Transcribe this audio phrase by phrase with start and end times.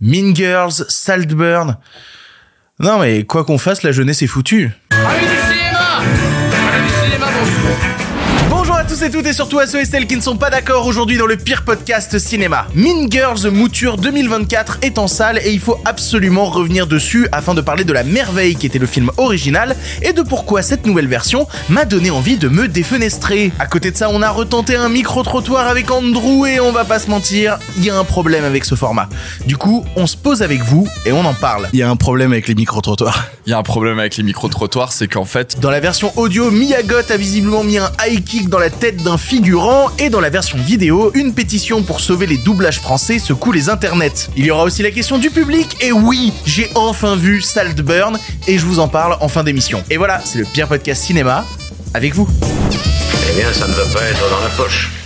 [0.00, 1.76] Mean Girls, Saltburn.
[2.78, 4.70] Non mais quoi qu'on fasse, la jeunesse est foutue.
[8.88, 11.18] Tous et toutes et surtout à ceux et celles qui ne sont pas d'accord aujourd'hui
[11.18, 12.66] dans le pire podcast cinéma.
[12.74, 17.60] Mean Girls Mouture 2024 est en salle et il faut absolument revenir dessus afin de
[17.60, 21.46] parler de la merveille qui était le film original et de pourquoi cette nouvelle version
[21.68, 23.52] m'a donné envie de me défenestrer.
[23.58, 26.98] À côté de ça, on a retenté un micro-trottoir avec Andrew et on va pas
[26.98, 29.10] se mentir, il y a un problème avec ce format.
[29.46, 31.68] Du coup, on se pose avec vous et on en parle.
[31.74, 33.26] Il y a un problème avec les micro-trottoirs.
[33.46, 36.50] Il y a un problème avec les micro-trottoirs, c'est qu'en fait, Dans la version audio,
[36.50, 40.30] Miyagot a visiblement mis un high kick dans la tête d'un figurant et dans la
[40.30, 44.30] version vidéo, une pétition pour sauver les doublages français secoue les internets.
[44.36, 48.58] Il y aura aussi la question du public et oui, j'ai enfin vu Saltburn et
[48.58, 49.82] je vous en parle en fin d'émission.
[49.90, 51.44] Et voilà, c'est le pire podcast cinéma
[51.92, 52.28] avec vous.
[53.30, 54.97] Eh bien, ça ne va pas être dans la poche.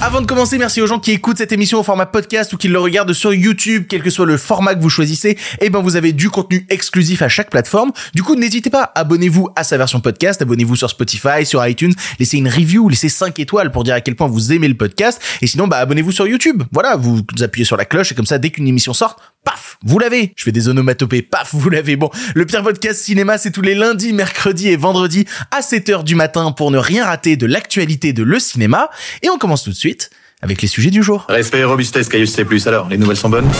[0.00, 2.68] Avant de commencer, merci aux gens qui écoutent cette émission au format podcast ou qui
[2.68, 5.36] le regardent sur YouTube, quel que soit le format que vous choisissez.
[5.60, 7.90] Et ben, vous avez du contenu exclusif à chaque plateforme.
[8.14, 12.38] Du coup, n'hésitez pas, abonnez-vous à sa version podcast, abonnez-vous sur Spotify, sur iTunes, laissez
[12.38, 15.20] une review, laissez 5 étoiles pour dire à quel point vous aimez le podcast.
[15.42, 16.62] Et sinon, bah, abonnez-vous sur YouTube.
[16.70, 19.98] Voilà, vous appuyez sur la cloche et comme ça, dès qu'une émission sort, paf, vous
[19.98, 20.32] l'avez.
[20.36, 21.96] Je fais des onomatopées, paf, vous l'avez.
[21.96, 26.14] Bon, le pire podcast cinéma, c'est tous les lundis, mercredis et vendredis à 7h du
[26.14, 28.90] matin pour ne rien rater de l'actualité de le cinéma.
[29.22, 31.26] Et on commence tout de suite avec les sujets du jour.
[31.28, 32.46] Respect et robustesse, Caius C+.
[32.66, 33.50] Alors, les nouvelles sont bonnes?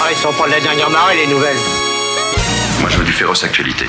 [0.00, 1.56] Ah, ils sont pas de la dernière marée, les nouvelles.
[2.80, 3.86] Moi, je veux du féroce actualité.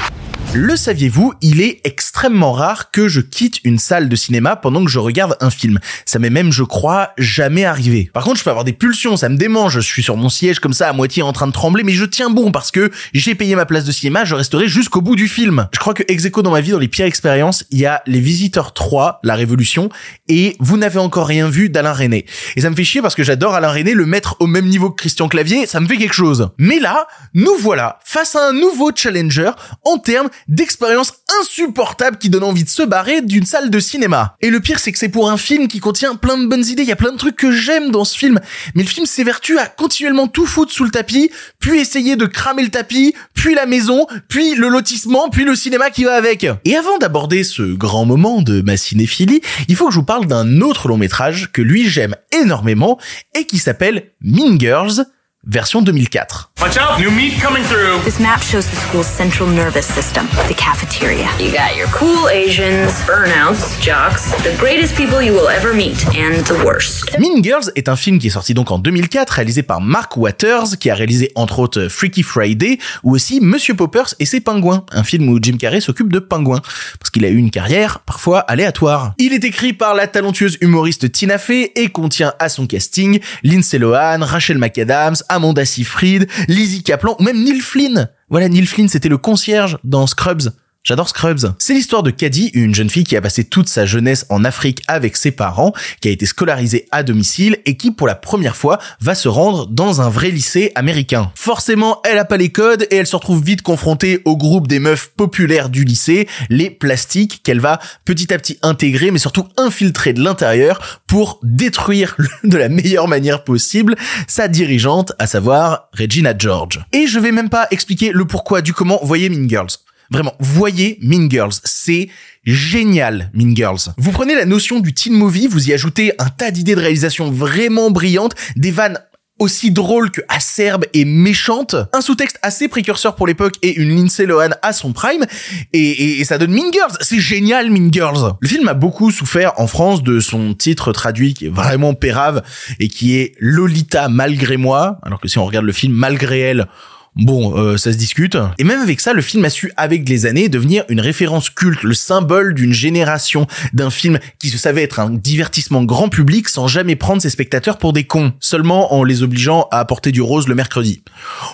[0.53, 4.91] Le saviez-vous, il est extrêmement rare que je quitte une salle de cinéma pendant que
[4.91, 5.79] je regarde un film.
[6.05, 8.11] Ça m'est même, je crois, jamais arrivé.
[8.13, 10.59] Par contre, je peux avoir des pulsions, ça me démange, je suis sur mon siège
[10.59, 13.33] comme ça à moitié en train de trembler, mais je tiens bon parce que j'ai
[13.33, 15.69] payé ma place de cinéma, je resterai jusqu'au bout du film.
[15.71, 18.19] Je crois que ex dans ma vie, dans les pires expériences, il y a Les
[18.19, 19.87] Visiteurs 3, La Révolution,
[20.27, 22.25] et Vous n'avez encore rien vu d'Alain René.
[22.57, 24.89] Et ça me fait chier parce que j'adore Alain René, le mettre au même niveau
[24.89, 26.49] que Christian Clavier, ça me fait quelque chose.
[26.57, 29.51] Mais là, nous voilà face à un nouveau challenger
[29.85, 34.35] en termes d'expérience insupportable qui donne envie de se barrer d'une salle de cinéma.
[34.41, 36.83] Et le pire, c'est que c'est pour un film qui contient plein de bonnes idées,
[36.83, 38.39] il y a plein de trucs que j'aime dans ce film,
[38.75, 42.63] mais le film s'évertue à continuellement tout foutre sous le tapis, puis essayer de cramer
[42.63, 46.45] le tapis, puis la maison, puis le lotissement, puis le cinéma qui va avec.
[46.65, 50.27] Et avant d'aborder ce grand moment de ma cinéphilie, il faut que je vous parle
[50.27, 52.99] d'un autre long métrage que lui j'aime énormément
[53.35, 55.05] et qui s'appelle Mean Girls,
[55.45, 56.50] version 2004.
[56.61, 60.53] Watch out, new meat coming through This map shows the school's central nervous system, the
[60.53, 61.27] cafeteria.
[61.39, 66.45] You got your cool Asians, burnouts, jocks, the greatest people you will ever meet, and
[66.45, 67.17] the worst.
[67.17, 70.77] Mean Girls est un film qui est sorti donc en 2004, réalisé par Mark Waters,
[70.79, 75.03] qui a réalisé entre autres Freaky Friday, ou aussi Monsieur Poppers et ses pingouins, un
[75.03, 76.61] film où Jim Carrey s'occupe de pingouins,
[76.99, 79.15] parce qu'il a eu une carrière parfois aléatoire.
[79.17, 83.79] Il est écrit par la talentueuse humoriste Tina Fey et contient à son casting Lindsay
[83.79, 88.09] Lohan, Rachel McAdams, Amanda Seyfried, Lizzie Kaplan ou même Neil Flynn.
[88.29, 90.51] Voilà, Neil Flynn, c'était le concierge dans Scrubs.
[90.83, 91.53] J'adore Scrubs.
[91.59, 94.81] C'est l'histoire de Caddy, une jeune fille qui a passé toute sa jeunesse en Afrique
[94.87, 98.79] avec ses parents, qui a été scolarisée à domicile et qui, pour la première fois,
[98.99, 101.31] va se rendre dans un vrai lycée américain.
[101.35, 104.79] Forcément, elle a pas les codes et elle se retrouve vite confrontée au groupe des
[104.79, 110.13] meufs populaires du lycée, les plastiques, qu'elle va petit à petit intégrer, mais surtout infiltrer
[110.13, 113.95] de l'intérieur pour détruire de la meilleure manière possible
[114.27, 116.83] sa dirigeante, à savoir Regina George.
[116.91, 119.77] Et je vais même pas expliquer le pourquoi du comment, voyez Mean Girls.
[120.11, 122.09] Vraiment, voyez Mean Girls, c'est
[122.43, 123.79] génial Mean Girls.
[123.97, 127.31] Vous prenez la notion du teen movie, vous y ajoutez un tas d'idées de réalisation
[127.31, 128.99] vraiment brillantes, des vannes
[129.39, 134.27] aussi drôles que acerbes et méchantes, un sous-texte assez précurseur pour l'époque et une Lindsay
[134.27, 135.25] Lohan à son prime,
[135.73, 136.91] et, et- et ça donne Mean Girls.
[137.01, 138.33] C'est génial Mean Girls.
[138.39, 142.43] Le film a beaucoup souffert en France de son titre traduit qui est vraiment pérave
[142.79, 146.67] et qui est Lolita malgré moi, alors que si on regarde le film malgré elle,
[147.15, 148.37] Bon, euh, ça se discute.
[148.57, 151.83] Et même avec ça, le film a su, avec les années, devenir une référence culte,
[151.83, 156.67] le symbole d'une génération, d'un film qui se savait être un divertissement grand public sans
[156.67, 160.47] jamais prendre ses spectateurs pour des cons, seulement en les obligeant à apporter du rose
[160.47, 161.03] le mercredi.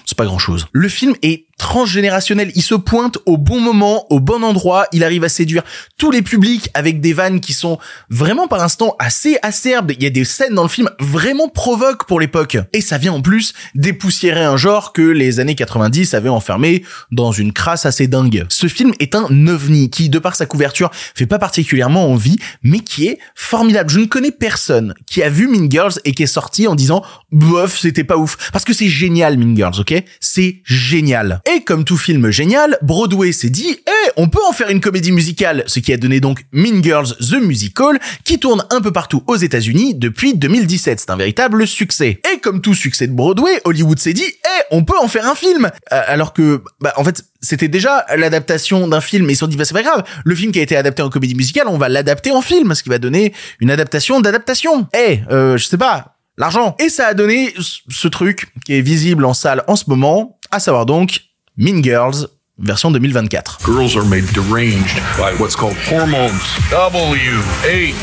[0.06, 0.68] C'est pas grand chose.
[0.74, 5.24] Le film est transgénérationnel, il se pointe au bon moment, au bon endroit, il arrive
[5.24, 5.64] à séduire
[5.98, 10.06] tous les publics avec des vannes qui sont vraiment par instant assez acerbes, il y
[10.06, 12.58] a des scènes dans le film vraiment provoques pour l'époque.
[12.74, 17.32] Et ça vient en plus dépoussiérer un genre que les années 90 avaient enfermé dans
[17.32, 18.46] une crasse assez dingue.
[18.50, 22.80] Ce film est un ovni qui, de par sa couverture, fait pas particulièrement envie, mais
[22.80, 23.90] qui est formidable.
[23.90, 27.04] Je ne connais personne qui a vu Mean Girls et qui est sorti en disant
[27.32, 28.52] bof, c'était pas ouf.
[28.52, 30.04] Parce que c'est génial Mean Girls, ok?
[30.20, 31.42] C'est génial.
[31.50, 35.14] Et comme tout film génial, Broadway s'est dit, eh, on peut en faire une comédie
[35.14, 39.24] musicale, ce qui a donné donc Mean Girls The Musical, qui tourne un peu partout
[39.28, 41.00] aux États-Unis depuis 2017.
[41.00, 42.20] C'est un véritable succès.
[42.34, 45.36] Et comme tout succès de Broadway, Hollywood s'est dit, eh, on peut en faire un
[45.36, 45.72] film.
[45.94, 49.48] Euh, alors que, bah, en fait, c'était déjà l'adaptation d'un film, et ils se sont
[49.48, 51.78] dit, bah, c'est pas grave, le film qui a été adapté en comédie musicale, on
[51.78, 54.88] va l'adapter en film, ce qui va donner une adaptation d'adaptation.
[54.94, 56.76] Eh, euh, je sais pas, l'argent.
[56.80, 60.60] Et ça a donné ce truc qui est visible en salle en ce moment, à
[60.60, 61.22] savoir donc
[61.60, 62.28] Mean Girls,
[62.60, 63.66] version 2024.
[63.66, 66.40] Girls are made deranged by what's called hormones.
[66.70, 67.96] W H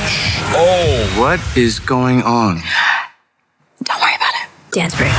[0.56, 1.14] O.
[1.20, 2.60] What is going on?
[3.84, 4.48] Don't worry about it.
[4.72, 5.12] Dance break.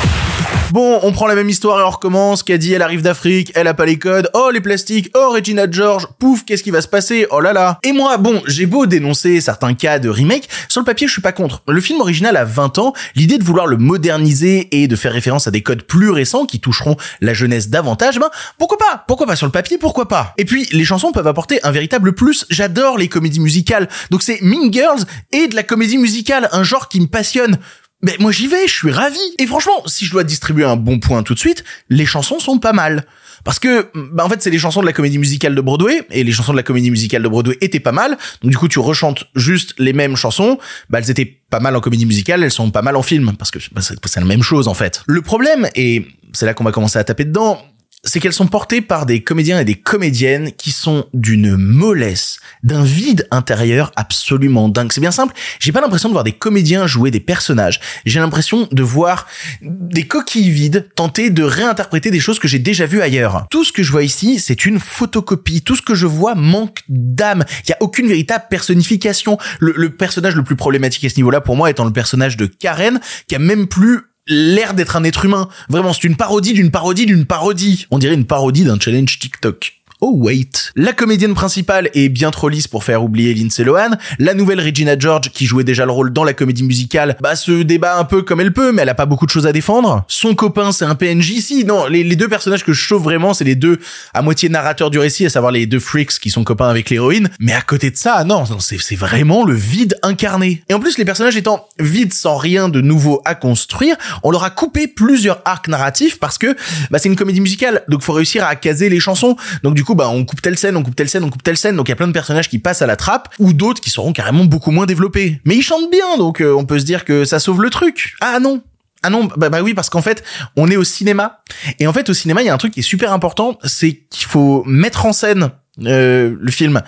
[0.75, 2.43] Bon, on prend la même histoire et on recommence.
[2.43, 4.29] Caddy, elle arrive d'Afrique, elle a pas les codes.
[4.33, 5.09] Oh, les plastiques.
[5.15, 6.05] Oh, Regina George.
[6.19, 7.27] Pouf, qu'est-ce qui va se passer?
[7.31, 7.79] Oh là là.
[7.83, 11.21] Et moi, bon, j'ai beau dénoncer certains cas de remake, sur le papier, je suis
[11.21, 11.63] pas contre.
[11.69, 12.91] Le film original a 20 ans.
[13.15, 16.59] L'idée de vouloir le moderniser et de faire référence à des codes plus récents qui
[16.59, 19.05] toucheront la jeunesse davantage, ben, pourquoi pas?
[19.07, 19.77] Pourquoi pas sur le papier?
[19.77, 20.33] Pourquoi pas?
[20.37, 22.45] Et puis, les chansons peuvent apporter un véritable plus.
[22.49, 23.87] J'adore les comédies musicales.
[24.11, 27.59] Donc c'est Mean Girls et de la comédie musicale, un genre qui me passionne.
[28.05, 29.19] Mais moi j'y vais, je suis ravi.
[29.39, 32.59] Et franchement, si je dois distribuer un bon point tout de suite, les chansons sont
[32.59, 33.05] pas mal.
[33.43, 36.23] Parce que, bah en fait, c'est les chansons de la comédie musicale de Broadway, et
[36.23, 38.17] les chansons de la comédie musicale de Broadway étaient pas mal.
[38.41, 40.59] Donc du coup, tu rechantes juste les mêmes chansons.
[40.89, 43.49] Bah elles étaient pas mal en comédie musicale, elles sont pas mal en film, parce
[43.49, 45.01] que bah, c'est la même chose en fait.
[45.07, 47.59] Le problème, et c'est là qu'on va commencer à taper dedans,
[48.05, 52.83] c'est qu'elles sont portées par des comédiens et des comédiennes qui sont d'une mollesse, d'un
[52.83, 54.91] vide intérieur absolument dingue.
[54.91, 57.79] C'est bien simple, j'ai pas l'impression de voir des comédiens jouer des personnages.
[58.05, 59.27] J'ai l'impression de voir
[59.61, 63.47] des coquilles vides tenter de réinterpréter des choses que j'ai déjà vues ailleurs.
[63.49, 65.61] Tout ce que je vois ici, c'est une photocopie.
[65.63, 67.43] Tout ce que je vois manque d'âme.
[67.65, 69.37] Il y a aucune véritable personnification.
[69.59, 72.45] Le, le personnage le plus problématique à ce niveau-là pour moi étant le personnage de
[72.45, 75.49] Karen, qui a même plus l'air d'être un être humain.
[75.69, 77.87] Vraiment, c'est une parodie d'une parodie d'une parodie.
[77.91, 79.73] On dirait une parodie d'un challenge TikTok.
[80.07, 80.71] Oh wait.
[80.75, 83.89] La comédienne principale est bien trop lisse pour faire oublier Lindsay Lohan.
[84.19, 87.63] La nouvelle Regina George, qui jouait déjà le rôle dans la comédie musicale, bah se
[87.63, 90.05] débat un peu comme elle peut, mais elle a pas beaucoup de choses à défendre.
[90.07, 91.39] Son copain, c'est un PNJ.
[91.39, 93.79] Si, non, les, deux personnages que je chauffe vraiment, c'est les deux
[94.13, 97.31] à moitié narrateurs du récit, à savoir les deux freaks qui sont copains avec l'héroïne.
[97.39, 100.61] Mais à côté de ça, non, non c'est c'est vraiment le vide incarné.
[100.69, 104.43] Et en plus, les personnages étant vides sans rien de nouveau à construire, on leur
[104.43, 106.55] a coupé plusieurs arcs narratifs parce que
[106.91, 109.35] bah, c'est une comédie musicale, donc faut réussir à caser les chansons.
[109.63, 111.57] Donc du coup, bah, on coupe telle scène, on coupe telle scène, on coupe telle
[111.57, 111.75] scène.
[111.75, 113.89] Donc il y a plein de personnages qui passent à la trappe ou d'autres qui
[113.89, 115.39] seront carrément beaucoup moins développés.
[115.45, 118.15] Mais ils chantent bien, donc euh, on peut se dire que ça sauve le truc.
[118.21, 118.61] Ah non,
[119.05, 120.23] ah non, bah, bah oui, parce qu'en fait,
[120.55, 121.43] on est au cinéma.
[121.79, 124.01] Et en fait, au cinéma, il y a un truc qui est super important, c'est
[124.09, 125.51] qu'il faut mettre en scène
[125.83, 126.81] euh, le film.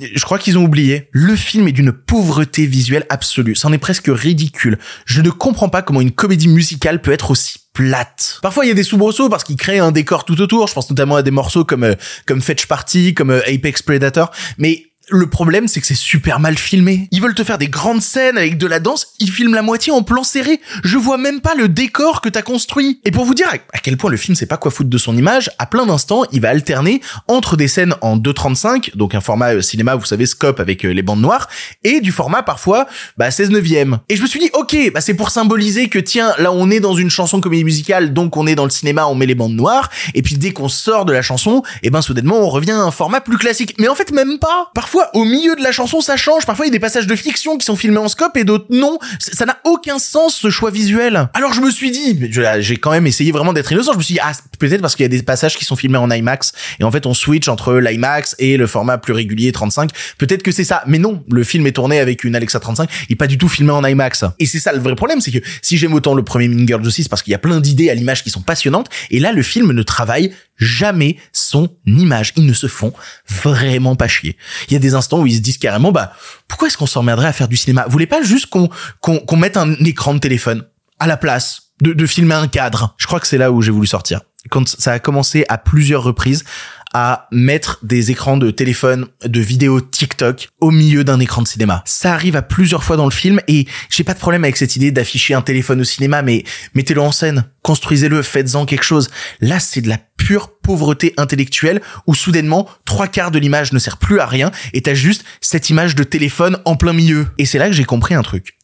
[0.00, 1.08] Je crois qu'ils ont oublié.
[1.12, 3.54] Le film est d'une pauvreté visuelle absolue.
[3.54, 4.78] C'en est presque ridicule.
[5.04, 8.38] Je ne comprends pas comment une comédie musicale peut être aussi plate.
[8.42, 10.68] Parfois il y a des soubresauts parce qu'ils créent un décor tout autour.
[10.68, 11.94] Je pense notamment à des morceaux comme euh,
[12.26, 14.30] comme Fetch Party, comme euh, Apex Predator.
[14.58, 17.08] Mais le problème, c'est que c'est super mal filmé.
[17.10, 19.92] Ils veulent te faire des grandes scènes avec de la danse, ils filment la moitié
[19.92, 20.60] en plan serré.
[20.84, 23.00] Je vois même pas le décor que t'as construit.
[23.04, 25.16] Et pour vous dire à quel point le film sait pas quoi foutre de son
[25.16, 29.54] image, à plein d'instants, il va alterner entre des scènes en 2.35, donc un format
[29.54, 31.48] euh, cinéma, vous savez, scope avec euh, les bandes noires,
[31.84, 33.98] et du format parfois, bah, 16 neuvième.
[34.08, 36.80] Et je me suis dit, ok, bah, c'est pour symboliser que tiens, là, on est
[36.80, 39.54] dans une chanson comédie musicale, donc on est dans le cinéma, on met les bandes
[39.54, 42.80] noires, et puis dès qu'on sort de la chanson, et ben, soudainement, on revient à
[42.80, 43.74] un format plus classique.
[43.78, 44.70] Mais en fait, même pas.
[44.74, 46.46] Parfois, au milieu de la chanson, ça change.
[46.46, 48.66] Parfois, il y a des passages de fiction qui sont filmés en scope et d'autres
[48.70, 48.98] non.
[49.18, 51.28] Ça n'a aucun sens, ce choix visuel.
[51.34, 53.92] Alors, je me suis dit, j'ai quand même essayé vraiment d'être innocent.
[53.92, 55.98] Je me suis dit, ah, peut-être parce qu'il y a des passages qui sont filmés
[55.98, 56.52] en IMAX.
[56.80, 59.90] Et en fait, on switch entre l'IMAX et le format plus régulier 35.
[60.18, 60.82] Peut-être que c'est ça.
[60.86, 62.88] Mais non, le film est tourné avec une Alexa 35.
[63.08, 64.24] Il est pas du tout filmé en IMAX.
[64.38, 66.86] Et c'est ça le vrai problème, c'est que si j'aime autant le premier Mean Girls
[66.86, 68.88] aussi, parce qu'il y a plein d'idées à l'image qui sont passionnantes.
[69.10, 72.32] Et là, le film ne travaille jamais son image.
[72.36, 72.92] Ils ne se font
[73.28, 74.36] vraiment pas chier.
[74.82, 76.12] Des instants où ils se disent carrément, bah,
[76.48, 77.84] pourquoi est-ce qu'on s'emmerderait à faire du cinéma?
[77.86, 78.68] Vous voulez pas juste qu'on,
[79.00, 80.64] qu'on, qu'on mette un écran de téléphone
[80.98, 82.94] à la place de, de filmer un cadre?
[82.98, 84.20] Je crois que c'est là où j'ai voulu sortir.
[84.50, 86.44] Quand ça a commencé à plusieurs reprises
[86.92, 91.82] à mettre des écrans de téléphone, de vidéo TikTok au milieu d'un écran de cinéma.
[91.86, 94.76] Ça arrive à plusieurs fois dans le film et j'ai pas de problème avec cette
[94.76, 96.44] idée d'afficher un téléphone au cinéma, mais
[96.74, 99.10] mettez-le en scène, construisez-le, faites-en quelque chose.
[99.40, 103.96] Là, c'est de la pure pauvreté intellectuelle où soudainement trois quarts de l'image ne sert
[103.96, 107.28] plus à rien et t'as juste cette image de téléphone en plein milieu.
[107.38, 108.58] Et c'est là que j'ai compris un truc.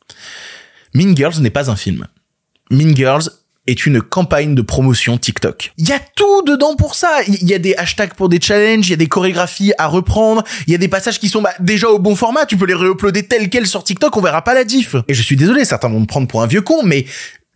[0.94, 2.06] Mean Girls n'est pas un film.
[2.70, 3.30] Mean Girls
[3.68, 5.72] est une campagne de promotion TikTok.
[5.76, 7.20] Il y a tout dedans pour ça.
[7.26, 10.42] Il y a des hashtags pour des challenges, il y a des chorégraphies à reprendre,
[10.66, 12.74] il y a des passages qui sont bah, déjà au bon format, tu peux les
[12.74, 14.96] réuploader tels quels sur TikTok, on verra pas la diff.
[15.06, 17.04] Et je suis désolé, certains vont me prendre pour un vieux con, mais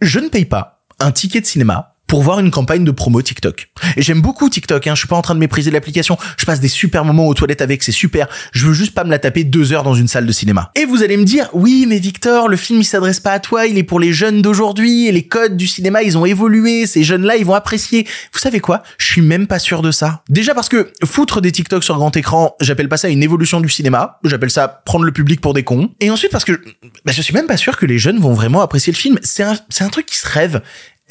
[0.00, 3.70] je ne paye pas un ticket de cinéma pour voir une campagne de promo TikTok.
[3.96, 4.94] Et j'aime beaucoup TikTok, hein.
[4.94, 6.18] Je suis pas en train de mépriser l'application.
[6.36, 8.28] Je passe des super moments aux toilettes avec, c'est super.
[8.52, 10.72] Je veux juste pas me la taper deux heures dans une salle de cinéma.
[10.74, 13.66] Et vous allez me dire, oui, mais Victor, le film il s'adresse pas à toi,
[13.66, 17.02] il est pour les jeunes d'aujourd'hui et les codes du cinéma ils ont évolué, ces
[17.02, 18.06] jeunes-là ils vont apprécier.
[18.34, 18.82] Vous savez quoi?
[18.98, 20.22] Je suis même pas sûr de ça.
[20.28, 23.70] Déjà parce que foutre des TikTok sur grand écran, j'appelle pas ça une évolution du
[23.70, 25.88] cinéma, j'appelle ça prendre le public pour des cons.
[26.00, 26.60] Et ensuite parce que
[27.06, 29.18] bah, je suis même pas sûr que les jeunes vont vraiment apprécier le film.
[29.22, 30.60] C'est un, c'est un truc qui se rêve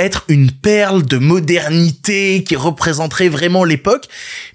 [0.01, 4.08] être une perle de modernité qui représenterait vraiment l'époque,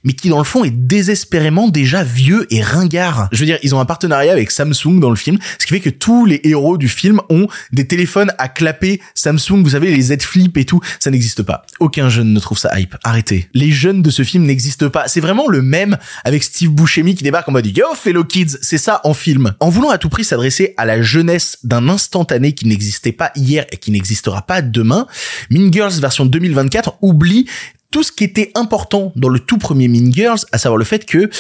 [0.05, 3.29] mais qui dans le fond est désespérément déjà vieux et ringard.
[3.33, 5.81] Je veux dire, ils ont un partenariat avec Samsung dans le film, ce qui fait
[5.81, 10.03] que tous les héros du film ont des téléphones à clapper Samsung, vous savez, les
[10.03, 11.65] Z Flip et tout, ça n'existe pas.
[11.81, 12.97] Aucun jeune ne trouve ça hype.
[13.05, 13.49] Arrêtez.
[13.55, 15.09] Les jeunes de ce film n'existent pas.
[15.09, 18.79] C'est vraiment le même avec Steve Buscemi qui débarque en mode Yo, fellow kids, c'est
[18.79, 19.55] ça en film.
[19.61, 23.67] En voulant à tout prix s'adresser à la jeunesse d'un instantané qui n'existait pas hier
[23.71, 25.07] et qui n'existera pas demain,
[25.51, 27.47] Mean version 2024 oublie
[27.91, 30.11] tout ce qui était important dans le tout premier Mean
[30.53, 31.31] à savoir le fait que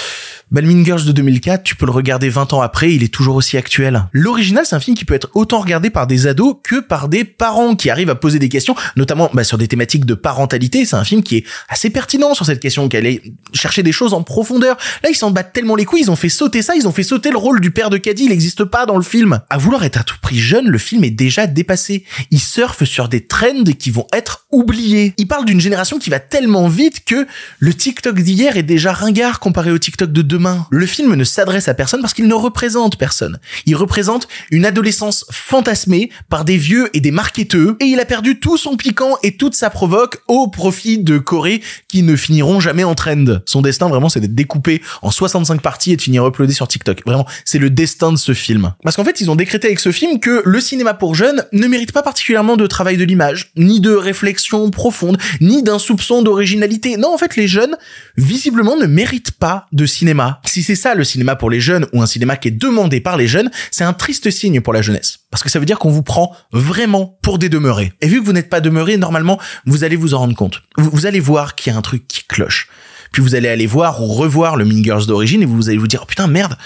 [0.54, 4.04] Girls de 2004, tu peux le regarder 20 ans après, il est toujours aussi actuel.
[4.12, 7.24] L'original, c'est un film qui peut être autant regardé par des ados que par des
[7.24, 10.84] parents qui arrivent à poser des questions, notamment bah, sur des thématiques de parentalité.
[10.84, 13.22] C'est un film qui est assez pertinent sur cette question, qui allait
[13.52, 14.76] chercher des choses en profondeur.
[15.02, 17.02] Là, ils s'en battent tellement les couilles, ils ont fait sauter ça, ils ont fait
[17.02, 19.40] sauter le rôle du père de Caddy, il n'existe pas dans le film.
[19.50, 22.04] À vouloir être à tout prix jeune, le film est déjà dépassé.
[22.30, 25.12] Il surfe sur des trends qui vont être oubliés.
[25.16, 27.26] Il parle d'une génération qui va tellement vite que
[27.58, 30.66] le TikTok d'hier est déjà ringard comparé au TikTok de demain.
[30.70, 33.38] Le film ne s'adresse à personne parce qu'il ne représente personne.
[33.64, 38.38] Il représente une adolescence fantasmée par des vieux et des marketeux et il a perdu
[38.38, 42.84] tout son piquant et toute sa provoque au profit de Corée qui ne finiront jamais
[42.84, 43.40] en trend.
[43.46, 47.02] Son destin vraiment c'est d'être découpé en 65 parties et de finir uploadé sur TikTok.
[47.06, 48.74] Vraiment, c'est le destin de ce film.
[48.82, 51.66] Parce qu'en fait, ils ont décrété avec ce film que le cinéma pour jeunes ne
[51.66, 56.96] mérite pas particulièrement de travail de l'image, ni de réflexion profonde, ni d'un soupçon d'originalité.
[56.96, 57.76] Non, en fait, les jeunes,
[58.16, 60.25] visiblement, ne méritent pas de cinéma.
[60.44, 63.16] Si c'est ça le cinéma pour les jeunes ou un cinéma qui est demandé par
[63.16, 65.20] les jeunes, c'est un triste signe pour la jeunesse.
[65.30, 67.92] Parce que ça veut dire qu'on vous prend vraiment pour des demeurés.
[68.00, 70.62] Et vu que vous n'êtes pas demeurés, normalement, vous allez vous en rendre compte.
[70.76, 72.68] Vous, vous allez voir qu'il y a un truc qui cloche.
[73.12, 75.86] Puis vous allez aller voir ou revoir le Mean Girls d'origine et vous allez vous
[75.86, 76.56] dire, oh putain, merde.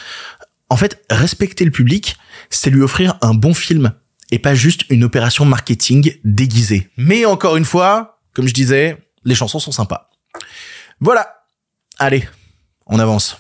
[0.68, 2.16] En fait, respecter le public,
[2.48, 3.92] c'est lui offrir un bon film
[4.30, 6.88] et pas juste une opération marketing déguisée.
[6.96, 10.10] Mais encore une fois, comme je disais, les chansons sont sympas.
[11.00, 11.44] Voilà.
[11.98, 12.28] Allez,
[12.86, 13.38] on avance.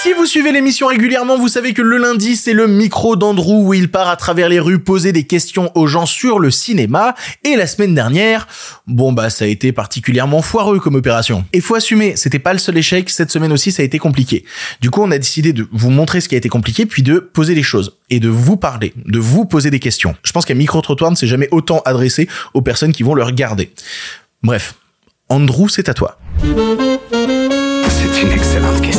[0.00, 3.74] Si vous suivez l'émission régulièrement, vous savez que le lundi, c'est le micro d'Andrew où
[3.74, 7.14] il part à travers les rues poser des questions aux gens sur le cinéma.
[7.44, 8.48] Et la semaine dernière,
[8.86, 11.44] bon bah ça a été particulièrement foireux comme opération.
[11.52, 14.44] Et faut assumer, c'était pas le seul échec, cette semaine aussi ça a été compliqué.
[14.80, 17.18] Du coup, on a décidé de vous montrer ce qui a été compliqué, puis de
[17.18, 20.16] poser les choses et de vous parler, de vous poser des questions.
[20.24, 23.70] Je pense qu'un micro-trottoir ne s'est jamais autant adressé aux personnes qui vont le regarder.
[24.42, 24.74] Bref,
[25.28, 26.18] Andrew, c'est à toi.
[26.40, 28.91] C'est une excellente question.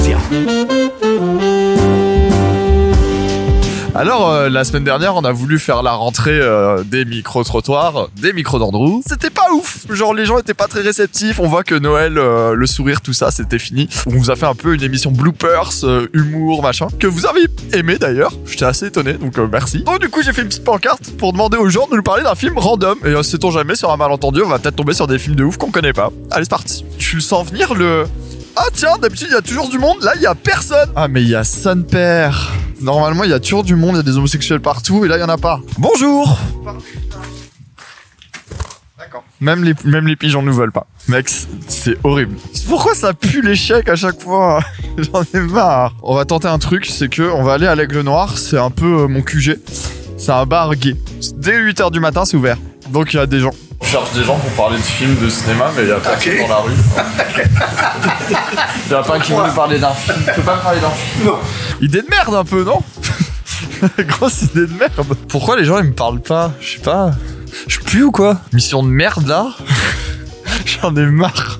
[3.95, 8.33] Alors, euh, la semaine dernière, on a voulu faire la rentrée euh, des micro-trottoirs, des
[8.33, 9.01] micros d'Andrew.
[9.07, 9.85] C'était pas ouf.
[9.89, 11.39] Genre, les gens étaient pas très réceptifs.
[11.39, 13.87] On voit que Noël, euh, le sourire, tout ça, c'était fini.
[14.07, 15.71] On vous a fait un peu une émission bloopers,
[16.11, 18.33] humour, machin, que vous avez aimé d'ailleurs.
[18.47, 19.83] J'étais assez étonné, donc merci.
[19.83, 22.23] Donc, du coup, j'ai fait une petite pancarte pour demander aux gens de nous parler
[22.23, 22.97] d'un film random.
[23.05, 25.57] Et sait-on jamais, sur un malentendu, on va peut-être tomber sur des films de ouf
[25.57, 26.11] qu'on connaît pas.
[26.31, 26.83] Allez, c'est parti.
[26.97, 28.05] Tu sens venir, le...
[28.55, 30.89] Ah tiens, d'habitude il y a toujours du monde, là il y a personne.
[30.95, 32.51] Ah mais il y a son père.
[32.81, 35.17] Normalement il y a toujours du monde, il y a des homosexuels partout et là
[35.17, 35.59] il y en a pas.
[35.79, 36.37] Bonjour.
[38.99, 39.23] D'accord.
[39.41, 40.85] Même les même les pigeons nous veulent pas.
[41.07, 42.35] Mec, c'est- c'est horrible.
[42.69, 44.61] Pourquoi ça pue l'échec à chaque fois?
[44.97, 45.95] J'en ai marre.
[46.03, 48.69] On va tenter un truc, c'est que on va aller à l'Aigle Noir, c'est un
[48.69, 49.59] peu euh, mon QG.
[50.17, 50.95] C'est un bar gay.
[51.35, 52.57] Dès 8h du matin, c'est ouvert.
[52.93, 53.49] Donc il y a des gens.
[53.81, 56.37] Je cherche des gens pour parler de films, de cinéma, mais il y a personne
[56.41, 56.71] dans la rue.
[58.85, 60.19] Il y en a pas qui veut nous parler d'un film.
[60.27, 61.25] Tu peux pas parler d'un film?
[61.25, 61.37] Non.
[61.81, 62.83] Idée de merde un peu, non?
[63.99, 65.03] Grosse idée de merde.
[65.27, 66.51] Pourquoi les gens ils me parlent pas?
[66.61, 67.11] Je sais pas.
[67.67, 68.37] Je pue ou quoi?
[68.51, 69.47] Mission de merde là?
[70.65, 71.59] J'en ai marre.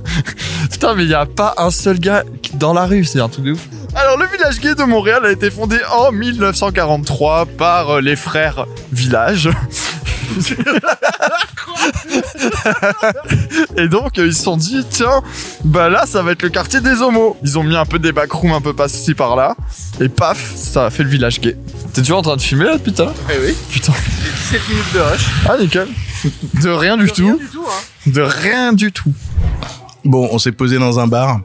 [0.72, 2.24] Putain, mais il y a pas un seul gars
[2.54, 3.68] dans la rue, c'est un truc de ouf.
[3.96, 8.66] Alors, le village gay de Montréal a été fondé en 1943 par euh, les frères
[8.92, 9.50] Village.
[13.78, 15.22] Et donc, euh, ils se sont dit, tiens,
[15.64, 17.38] bah là, ça va être le quartier des homos.
[17.44, 19.56] Ils ont mis un peu des backrooms un peu par-ci par-là.
[20.00, 21.58] Et paf, ça a fait le village gay.
[21.94, 23.56] T'es toujours en train de filmer là, putain Eh oui.
[23.70, 23.94] Putain.
[24.52, 25.26] 17 minutes de rush.
[25.48, 25.88] Ah, nickel.
[26.62, 27.38] De rien du tout.
[27.38, 28.10] du tout, hein.
[28.12, 29.12] De rien du tout.
[30.06, 31.40] Bon, on s'est posé dans un bar.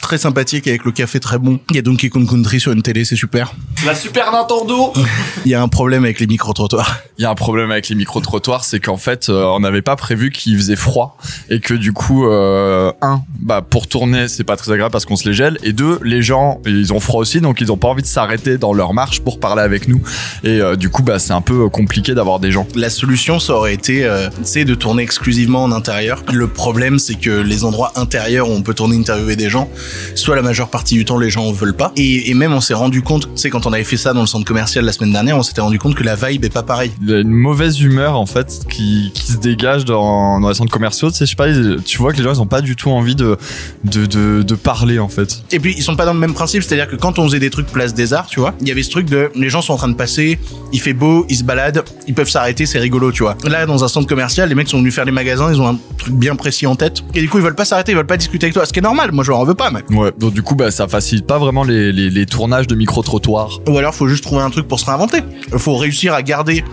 [0.00, 1.60] Très sympathique avec le café très bon.
[1.70, 3.52] Il y a Donkey Kong Country sur une télé, c'est super.
[3.86, 4.92] La Super Nintendo
[5.44, 7.00] Il y a un problème avec les micro-trottoirs.
[7.18, 9.96] Il y a un problème avec les micro-trottoirs, c'est qu'en fait, euh, on n'avait pas
[9.96, 11.16] prévu qu'il faisait froid
[11.50, 15.16] et que du coup, euh, un, bah pour tourner, c'est pas très agréable parce qu'on
[15.16, 17.88] se les gèle, et deux, les gens, ils ont froid aussi, donc ils ont pas
[17.88, 20.00] envie de s'arrêter dans leur marche pour parler avec nous,
[20.44, 22.66] et euh, du coup, bah c'est un peu compliqué d'avoir des gens.
[22.74, 26.22] La solution, ça aurait été, euh, tu sais, de tourner exclusivement en intérieur.
[26.32, 29.68] Le problème, c'est que les endroits intérieurs où on peut tourner, interviewer des gens,
[30.14, 31.92] soit la majeure partie du temps, les gens en veulent pas.
[31.96, 34.20] Et, et même, on s'est rendu compte, tu sais, quand on avait fait ça dans
[34.22, 36.62] le centre commercial la semaine dernière, on s'était rendu compte que la vibe est pas
[36.62, 36.92] pareille.
[37.02, 40.54] Il y a une mauvaise humeur en fait qui, qui se dégage dans, dans les
[40.54, 41.10] centres commerciaux.
[41.10, 41.48] Tu sais, je sais pas,
[41.84, 43.36] tu vois que les gens ils ont pas du tout envie de
[43.84, 45.42] de, de, de parler en fait.
[45.52, 47.50] Et puis ils sont pas dans le même principe, c'est-à-dire que quand on faisait des
[47.50, 49.72] trucs place des arts, tu vois, il y avait ce truc de les gens sont
[49.72, 50.38] en train de passer,
[50.72, 53.36] il fait beau, ils se baladent, ils peuvent s'arrêter, c'est rigolo, tu vois.
[53.44, 55.78] Là dans un centre commercial, les mecs sont venus faire les magasins, ils ont un
[55.96, 58.16] truc bien précis en tête et du coup ils veulent pas s'arrêter, ils veulent pas
[58.16, 60.12] discuter avec toi, ce qui est normal, moi je leur en veux pas Ouais.
[60.18, 63.60] Donc du coup, bah ça facilite pas vraiment les, les, les tournages de micro trottoirs.
[63.68, 65.18] ou alors faut juste trouver un truc pour se réinventer.
[65.56, 66.64] Faut réussir à garder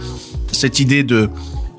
[0.52, 1.30] cette idée de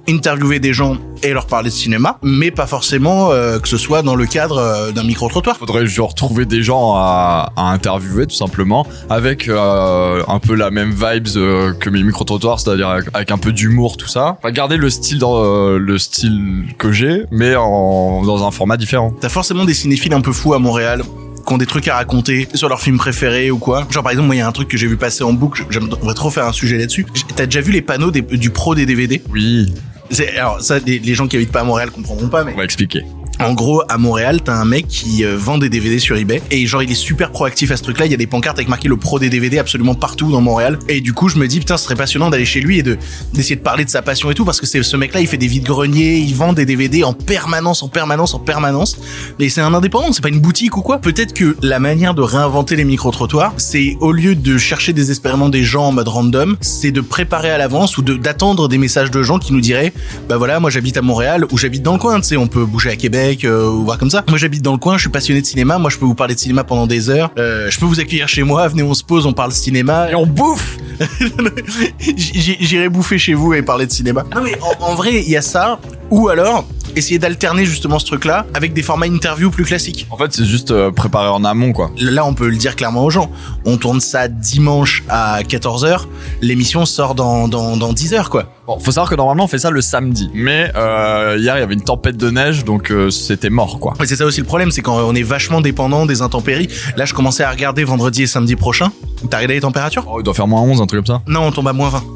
[0.09, 4.03] interviewer des gens et leur parler de cinéma, mais pas forcément euh, que ce soit
[4.03, 5.57] dans le cadre euh, d'un micro-trottoir.
[5.57, 10.71] Faudrait genre trouver des gens à, à interviewer tout simplement avec euh, un peu la
[10.71, 11.29] même vibes
[11.79, 14.37] que mes micro trottoirs, c'est-à-dire avec, avec un peu d'humour tout ça.
[14.39, 15.43] Enfin, garder le style dans
[15.77, 19.13] le style que j'ai, mais en, dans un format différent.
[19.21, 21.03] T'as forcément des cinéphiles un peu fous à Montréal
[21.47, 23.87] qui ont des trucs à raconter sur leurs films préférés ou quoi.
[23.91, 25.65] Genre par exemple, moi il y a un truc que j'ai vu passer en boucle,
[25.71, 27.07] j'aimerais trop faire un sujet là-dessus.
[27.37, 29.73] T'as déjà vu les panneaux des- du pro des DVD Oui,
[30.37, 33.05] Alors ça, les, gens qui habitent pas à Montréal comprendront pas, mais on va expliquer.
[33.39, 36.67] En gros, à Montréal, t'as un mec qui euh, vend des DVD sur eBay et
[36.67, 38.07] genre il est super proactif à ce truc-là.
[38.07, 40.79] Il y a des pancartes avec marqué le pro des DVD absolument partout dans Montréal.
[40.89, 42.97] Et du coup, je me dis putain, ce serait passionnant d'aller chez lui et de
[43.35, 45.37] d'essayer de parler de sa passion et tout parce que c'est ce mec-là, il fait
[45.37, 48.97] des vides greniers, il vend des DVD en permanence, en permanence, en permanence.
[49.39, 50.99] Mais c'est un indépendant, c'est pas une boutique ou quoi.
[50.99, 55.51] Peut-être que la manière de réinventer les micro trottoirs, c'est au lieu de chercher désespérément
[55.51, 59.23] des gens en mode random, c'est de préparer à l'avance ou d'attendre des messages de
[59.23, 59.93] gens qui nous diraient
[60.29, 62.65] bah voilà, moi j'habite à Montréal ou j'habite dans le coin, tu sais, on peut
[62.65, 64.25] bouger à Québec euh, ou voir comme ça.
[64.29, 66.35] Moi j'habite dans le coin, je suis passionné de cinéma, moi je peux vous parler
[66.35, 67.31] de cinéma pendant des heures.
[67.39, 70.11] Euh, je peux vous accueillir chez moi, venez on se pose, on parle cinéma.
[70.11, 70.79] Et on bouffe
[71.99, 74.25] J'irai bouffer chez vous et parler de cinéma.
[74.35, 75.79] Non mais en, en vrai, il y a ça
[76.11, 76.65] ou alors
[76.95, 80.07] essayer d'alterner justement ce truc-là avec des formats interview plus classiques.
[80.11, 81.91] En fait, c'est juste euh, préparer en amont quoi.
[81.99, 83.31] Là, on peut le dire clairement aux gens.
[83.65, 86.05] On tourne ça dimanche à 14h.
[86.41, 88.53] L'émission sort dans, dans, dans 10h, quoi.
[88.67, 91.63] Bon, faut savoir que normalement on fait ça le samedi, mais euh, hier il y
[91.63, 93.95] avait une tempête de neige, donc euh, c'était mort quoi.
[94.05, 96.69] C'est ça aussi le problème, c'est quand on est vachement dépendant des intempéries.
[96.97, 98.91] Là, je commençais à regarder vendredi et samedi prochain.
[99.31, 100.05] T'as regardé les températures?
[100.11, 101.23] Oh, il doit faire moins 11, un truc comme ça.
[101.29, 102.16] Non, on tombe à moins 20.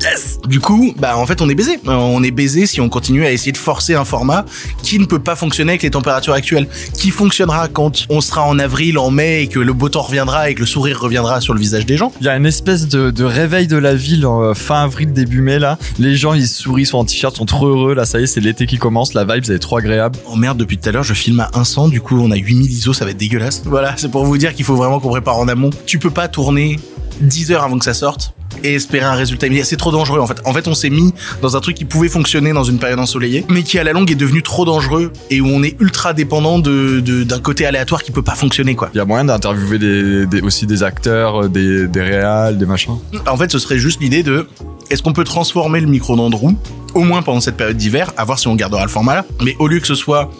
[0.00, 1.78] Yes Du coup, bah en fait on est baisé.
[1.86, 4.44] Euh, On est baisé si on continue à essayer de forcer un format
[4.82, 6.68] qui ne peut pas fonctionner avec les températures actuelles.
[6.94, 10.50] Qui fonctionnera quand on sera en avril, en mai et que le beau temps reviendra
[10.50, 12.12] et que le sourire reviendra sur le visage des gens.
[12.20, 15.42] Il y a une espèce de, de réveil de la ville euh, fin avril, début
[15.42, 15.78] mai là.
[15.98, 17.94] Les gens ils sourient, sont en t-shirt, sont trop heureux.
[17.94, 19.14] Là, ça y est, c'est l'été qui commence.
[19.14, 20.18] La vibe, elle est trop agréable.
[20.26, 22.70] Oh merde, depuis tout à l'heure, je filme à 100, du coup on a 8000
[22.70, 23.62] ISO, ça va être dégueulasse.
[23.66, 25.70] Voilà, c'est pour vous dire qu'il faut vraiment qu'on prépare en amont.
[25.86, 26.78] Tu peux pas tourner
[27.20, 28.34] 10 heures avant que ça sorte
[28.64, 29.64] et espérer un résultat immédiat.
[29.64, 30.38] C'est trop dangereux en fait.
[30.44, 33.44] En fait, on s'est mis dans un truc qui pouvait fonctionner dans une période ensoleillée,
[33.48, 36.58] mais qui à la longue est devenu trop dangereux et où on est ultra dépendant
[36.58, 38.90] de d'un côté aléatoire qui peut pas fonctionner quoi.
[38.94, 42.66] Il y a moyen d'interviewer des, des- aussi des acteurs, euh, des, des réals, des
[42.66, 42.96] machins?
[43.26, 44.46] En fait, ce serait juste l'idée de
[44.90, 46.54] est-ce qu'on peut transformer le micro d'Andrew
[46.94, 49.54] au moins pendant cette période d'hiver, à voir si on gardera le format là, mais
[49.60, 50.30] au lieu que ce soit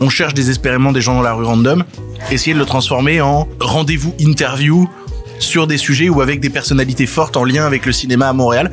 [0.00, 1.84] on cherche désespérément des gens dans la rue random,
[2.30, 4.88] essayer de le transformer en rendez-vous interview
[5.42, 8.70] sur des sujets ou avec des personnalités fortes en lien avec le cinéma à Montréal.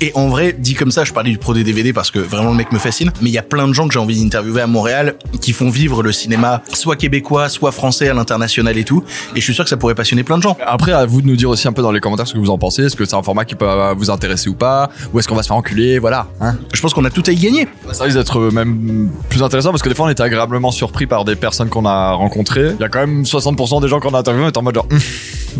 [0.00, 2.50] Et en vrai, dit comme ça, je parlais du pro des DVD parce que vraiment
[2.50, 4.60] le mec me fascine, mais il y a plein de gens que j'ai envie d'interviewer
[4.62, 9.02] à Montréal qui font vivre le cinéma soit québécois, soit français à l'international et tout.
[9.34, 10.56] Et je suis sûr que ça pourrait passionner plein de gens.
[10.66, 12.50] Après, à vous de nous dire aussi un peu dans les commentaires ce que vous
[12.50, 12.84] en pensez.
[12.84, 14.90] Est-ce que c'est un format qui peut vous intéresser ou pas?
[15.12, 15.98] Ou est-ce qu'on va se faire enculer?
[15.98, 16.26] Voilà.
[16.40, 17.68] Hein Je pense qu'on a tout à y gagner.
[17.92, 21.24] ça risque d'être même plus intéressant parce que des fois on était agréablement surpris par
[21.24, 22.72] des personnes qu'on a rencontrées.
[22.78, 24.98] Il y a quand même 60% des gens qu'on a interviewés en mode genre, Hum,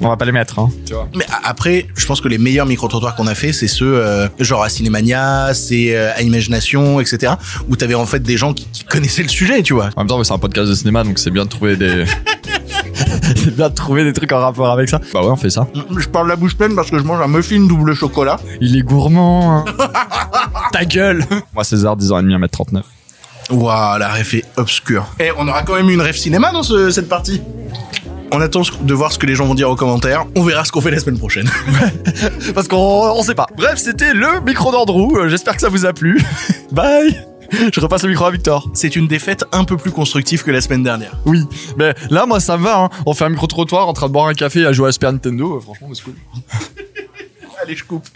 [0.03, 0.59] on va pas les mettre.
[0.59, 0.71] Hein.
[0.85, 3.95] Tu vois Mais après, je pense que les meilleurs micro-trottoirs qu'on a fait, c'est ceux
[3.97, 7.35] euh, genre à Cinémania, c'est euh, à Imagination, etc.
[7.69, 9.91] Où t'avais en fait des gens qui, qui connaissaient le sujet, tu vois.
[9.97, 12.05] En même temps, c'est un podcast de cinéma donc c'est bien de trouver des.
[13.37, 15.01] c'est bien de trouver des trucs en rapport avec ça.
[15.13, 15.67] Bah ouais, on fait ça.
[15.99, 18.39] Je parle la bouche pleine parce que je mange un muffin double chocolat.
[18.61, 19.59] Il est gourmand.
[19.59, 19.65] hein.
[20.73, 22.85] Ta gueule Moi, César, 10h30 à mètre 39.
[23.51, 25.07] Waouh, la ref est obscure.
[25.21, 27.41] Et on aura quand même eu une ref cinéma dans ce- cette partie.
[28.33, 30.27] On attend de voir ce que les gens vont dire aux commentaires.
[30.35, 31.49] On verra ce qu'on fait la semaine prochaine.
[32.55, 33.47] Parce qu'on on sait pas.
[33.57, 35.17] Bref, c'était le micro d'Andrew.
[35.17, 36.21] Euh, J'espère que ça vous a plu.
[36.73, 37.21] Bye
[37.73, 38.69] Je repasse le micro à Victor.
[38.75, 41.13] C'est une défaite un peu plus constructive que la semaine dernière.
[41.25, 41.45] Oui,
[41.77, 42.81] mais là, moi, ça me va.
[42.81, 42.91] Hein.
[43.07, 45.13] On fait un micro-trottoir en train de boire un café et à jouer à Super
[45.13, 45.57] Nintendo.
[45.57, 46.15] Euh, Franchement, c'est cool.
[47.63, 48.07] Allez, je coupe.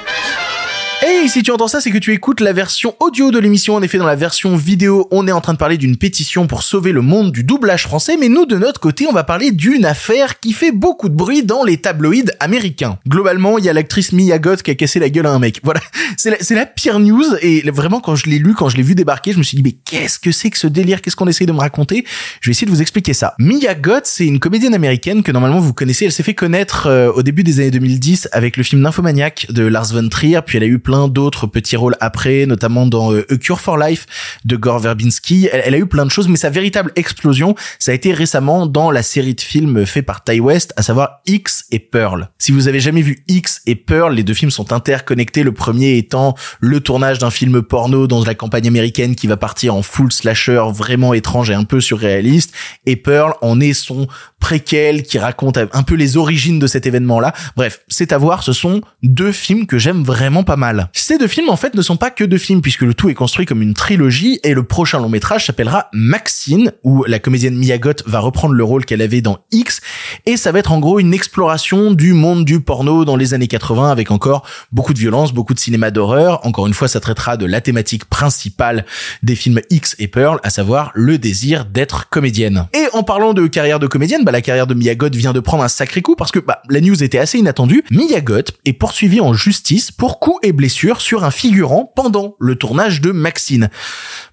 [1.03, 3.75] Hey, si tu entends ça, c'est que tu écoutes la version audio de l'émission.
[3.75, 6.63] En effet, dans la version vidéo, on est en train de parler d'une pétition pour
[6.63, 9.87] sauver le monde du doublage français, mais nous, de notre côté, on va parler d'une
[9.87, 12.99] affaire qui fait beaucoup de bruit dans les tabloïds américains.
[13.09, 15.61] Globalement, il y a l'actrice Mia Goth qui a cassé la gueule à un mec.
[15.65, 15.81] Voilà,
[16.19, 19.33] c'est la, pire news, et vraiment, quand je l'ai lu, quand je l'ai vu débarquer,
[19.33, 21.01] je me suis dit, mais qu'est-ce que c'est que ce délire?
[21.01, 22.05] Qu'est-ce qu'on essaye de me raconter?
[22.43, 23.33] Je vais essayer de vous expliquer ça.
[23.39, 26.05] Mia Goth, c'est une comédienne américaine que normalement vous connaissez.
[26.05, 29.63] Elle s'est fait connaître euh, au début des années 2010 avec le film Nymphomaniac de
[29.63, 33.27] Lars von Trier, puis elle a eu plein d'autres petits rôles après, notamment dans euh,
[33.31, 34.07] A Cure for Life
[34.45, 35.49] de Gore Verbinski.
[35.53, 38.67] Elle, elle a eu plein de choses, mais sa véritable explosion, ça a été récemment
[38.67, 42.29] dans la série de films fait par Ty West, à savoir X et Pearl.
[42.39, 45.43] Si vous avez jamais vu X et Pearl, les deux films sont interconnectés.
[45.43, 49.75] Le premier étant le tournage d'un film porno dans la campagne américaine qui va partir
[49.75, 52.53] en full slasher vraiment étrange et un peu surréaliste.
[52.87, 54.07] Et Pearl en est son
[54.41, 57.33] préquel qui raconte un peu les origines de cet événement-là.
[57.57, 60.80] Bref, c'est à voir, ce sont deux films que j'aime vraiment pas mal.
[60.93, 63.15] Ces deux films, en fait, ne sont pas que deux films, puisque le tout est
[63.15, 67.79] construit comme une trilogie, et le prochain long métrage s'appellera Maxine, où la comédienne Mia
[67.79, 69.81] Goth va reprendre le rôle qu'elle avait dans X,
[70.27, 73.49] et ça va être en gros une exploration du monde du porno dans les années
[73.49, 76.45] 80, avec encore beaucoup de violence, beaucoup de cinéma d'horreur.
[76.47, 78.85] Encore une fois, ça traitera de la thématique principale
[79.23, 82.67] des films X et Pearl, à savoir le désir d'être comédienne.
[82.75, 85.41] Et en parlant de carrière de comédienne, bah, la carrière de Mia Goth vient de
[85.41, 87.85] prendre un sacré coup parce que bah, la news était assez inattendue.
[87.91, 92.55] Mia Goth est poursuivie en justice pour coups et blessures sur un figurant pendant le
[92.55, 93.69] tournage de Maxine.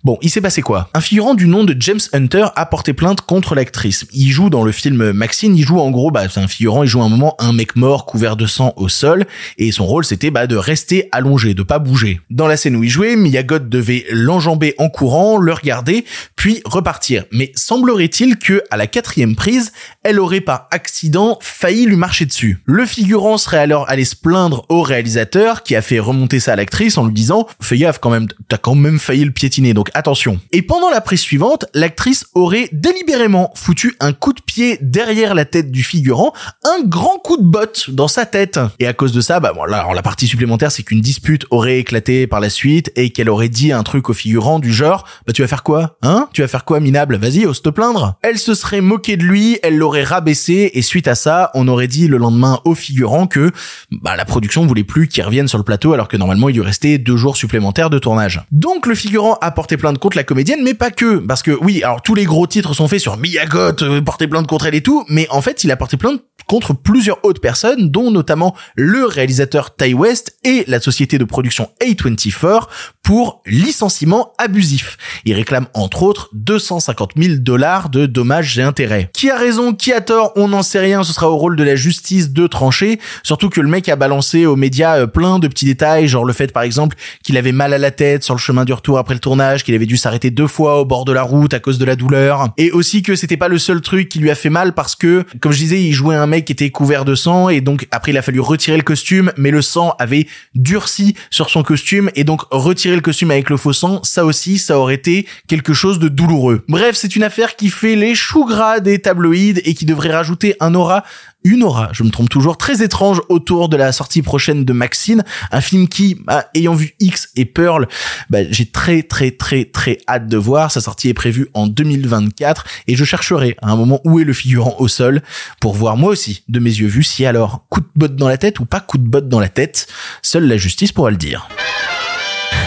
[0.04, 0.90] Bon, il s'est passé quoi?
[0.94, 4.06] Un figurant du nom de James Hunter a porté plainte contre l'actrice.
[4.14, 6.90] Il joue dans le film Maxine, il joue en gros, bah, c'est un figurant, il
[6.90, 9.26] joue un moment un mec mort couvert de sang au sol,
[9.58, 12.22] et son rôle c'était bah, de rester allongé, de pas bouger.
[12.30, 16.62] Dans la scène où il jouait, Mia Goth devait l'enjamber en courant, le regarder, puis
[16.66, 17.26] repartir.
[17.32, 19.72] Mais semblerait-il que, à la quatrième prise,
[20.04, 22.60] elle aurait par accident failli lui marcher dessus.
[22.66, 26.56] Le figurant serait alors allé se plaindre au réalisateur qui a fait remonter ça à
[26.56, 30.40] l'actrice en lui disant fais quand même, t'as quand même failli le piétiner donc attention.
[30.52, 35.46] Et pendant la prise suivante, l'actrice aurait délibérément foutu un coup de pied derrière la
[35.46, 38.60] tête du figurant, un grand coup de botte dans sa tête.
[38.80, 41.80] Et à cause de ça, bah bon là, la partie supplémentaire c'est qu'une dispute aurait
[41.80, 45.34] éclaté par la suite et qu'elle aurait dit un truc au figurant du genre bah
[45.34, 46.28] tu vas faire quoi Hein?
[46.34, 47.18] Tu vas faire quoi minable?
[47.18, 48.16] Vas-y, ose te plaindre.
[48.22, 51.88] Elle se serait moquée de lui, elle l'aurait rabaissé et suite à ça, on aurait
[51.88, 53.52] dit le lendemain au figurant que
[53.92, 56.62] bah, la production voulait plus qu'il revienne sur le plateau alors que normalement il lui
[56.62, 58.42] restait deux jours supplémentaires de tournage.
[58.52, 61.84] Donc le figurant a porté plainte contre la comédienne, mais pas que, parce que oui,
[61.84, 64.76] alors tous les gros titres sont faits sur Mia Goth, euh, porter plainte contre elle
[64.76, 68.56] et tout, mais en fait il a porté plainte contre plusieurs autres personnes, dont notamment
[68.76, 72.68] le réalisateur Ty West et la société de production A24
[73.04, 74.98] pour licenciement abusif.
[75.26, 79.10] Il réclame entre autres 250 000 dollars de dommages et intérêts.
[79.14, 81.64] Qui a raison, qui a tort, on n'en sait rien, ce sera au rôle de
[81.64, 85.48] la justice de trancher, surtout que le mec a balancé aux médias euh, plein de
[85.48, 88.40] petits détails, genre le fait par exemple qu'il avait mal à la tête sur le
[88.40, 91.12] chemin du retour après le tournage, qu'il avait dû s'arrêter deux fois au bord de
[91.12, 94.10] la route à cause de la douleur, et aussi que c'était pas le seul truc
[94.10, 96.54] qui lui a fait mal parce que, comme je disais, il jouait un mec qui
[96.54, 99.62] était couvert de sang et donc après il a fallu retirer le costume, mais le
[99.62, 104.02] sang avait durci sur son costume et donc retirer le costume avec le faux sang,
[104.04, 106.64] ça aussi, ça aurait été quelque chose de douloureux.
[106.68, 110.56] Bref, c'est une affaire qui fait les choux gras des tabloïds et qui devrait rajouter
[110.60, 111.04] un aura
[111.48, 115.24] une aura, je me trompe toujours, très étrange autour de la sortie prochaine de Maxine,
[115.52, 116.18] un film qui,
[116.54, 117.88] ayant vu X et Pearl,
[118.30, 120.72] bah, j'ai très très très très hâte de voir.
[120.72, 124.34] Sa sortie est prévue en 2024 et je chercherai à un moment où est le
[124.34, 125.22] figurant au sol
[125.60, 128.38] pour voir moi aussi de mes yeux vus si alors coup de botte dans la
[128.38, 129.88] tête ou pas coup de botte dans la tête.
[130.22, 131.48] Seule la justice pourra le dire.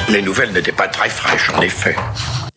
[0.08, 1.94] Les nouvelles n'étaient pas très fraîches, en effet.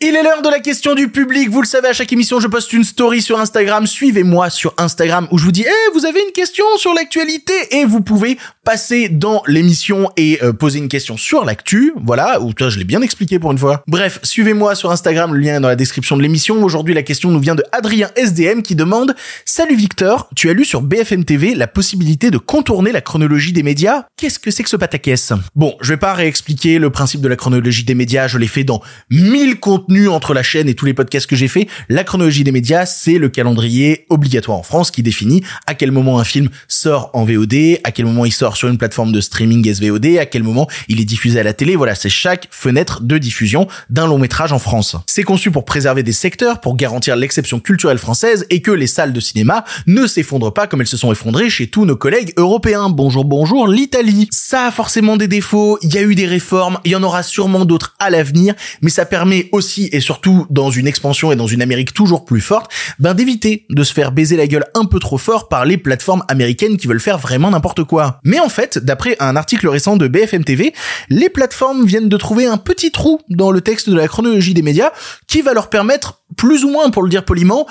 [0.06, 1.50] Il est l'heure de la question du public.
[1.50, 3.88] Vous le savez, à chaque émission, je poste une story sur Instagram.
[3.88, 7.86] Suivez-moi sur Instagram où je vous dis, eh, vous avez une question sur l'actualité et
[7.86, 11.94] vous pouvez passer dans l'émission et euh, poser une question sur l'actu.
[11.96, 13.82] Voilà, ou toi, je l'ai bien expliqué pour une fois.
[13.88, 16.62] Bref, suivez-moi sur Instagram, le lien est dans la description de l'émission.
[16.62, 20.66] Aujourd'hui, la question nous vient de Adrien SDM qui demande, salut Victor, tu as lu
[20.66, 24.04] sur BFM TV la possibilité de contourner la chronologie des médias?
[24.18, 25.32] Qu'est-ce que c'est que ce pataquès?
[25.56, 28.66] Bon, je vais pas réexpliquer le principe de la chronologie des médias, je l'ai fait
[28.66, 32.03] dans 1000 contenus contenu entre la chaîne et tous les podcasts que j'ai fait, la
[32.03, 36.23] chronologie des médias, c'est le calendrier obligatoire en France qui définit à quel moment un
[36.23, 40.17] film sort en VOD, à quel moment il sort sur une plateforme de streaming SVOD,
[40.17, 41.75] à quel moment il est diffusé à la télé.
[41.75, 44.95] Voilà, c'est chaque fenêtre de diffusion d'un long métrage en France.
[45.06, 49.13] C'est conçu pour préserver des secteurs, pour garantir l'exception culturelle française et que les salles
[49.13, 52.89] de cinéma ne s'effondrent pas comme elles se sont effondrées chez tous nos collègues européens.
[52.89, 54.27] Bonjour, bonjour, l'Italie.
[54.32, 57.21] Ça a forcément des défauts, il y a eu des réformes, il y en aura
[57.21, 61.48] sûrement d'autres à l'avenir, mais ça permet aussi et surtout dans une expansion et dans
[61.48, 65.00] une Amérique toujours plus forte, ben d'éviter de se faire baiser la gueule un peu
[65.00, 68.19] trop fort par les plateformes américaines qui veulent faire vraiment n'importe quoi.
[68.24, 70.74] Mais en fait, d'après un article récent de BFM TV,
[71.10, 74.62] les plateformes viennent de trouver un petit trou dans le texte de la chronologie des
[74.62, 74.91] médias
[75.28, 77.67] qui va leur permettre, plus ou moins pour le dire poliment,